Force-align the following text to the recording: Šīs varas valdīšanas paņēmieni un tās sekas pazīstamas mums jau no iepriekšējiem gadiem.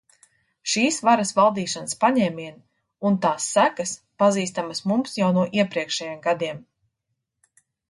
Šīs 0.71 0.95
varas 1.09 1.33
valdīšanas 1.39 1.97
paņēmieni 2.03 2.63
un 3.11 3.19
tās 3.27 3.51
sekas 3.59 3.93
pazīstamas 4.25 4.83
mums 4.93 5.21
jau 5.23 5.31
no 5.39 5.47
iepriekšējiem 5.61 6.19
gadiem. 6.27 6.65